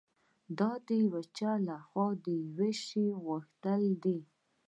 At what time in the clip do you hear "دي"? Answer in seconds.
4.03-4.19